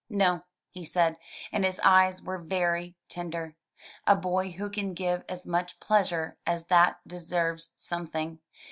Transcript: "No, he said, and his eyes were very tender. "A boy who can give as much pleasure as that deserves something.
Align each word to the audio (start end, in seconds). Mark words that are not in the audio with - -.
"No, 0.09 0.45
he 0.71 0.83
said, 0.83 1.19
and 1.51 1.63
his 1.63 1.79
eyes 1.83 2.23
were 2.23 2.39
very 2.39 2.95
tender. 3.07 3.55
"A 4.07 4.15
boy 4.15 4.49
who 4.53 4.67
can 4.71 4.95
give 4.95 5.23
as 5.29 5.45
much 5.45 5.79
pleasure 5.79 6.39
as 6.43 6.65
that 6.69 7.01
deserves 7.07 7.75
something. 7.77 8.39